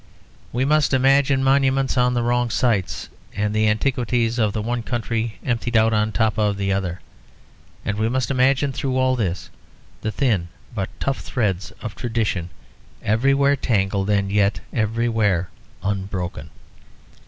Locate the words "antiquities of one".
3.69-4.81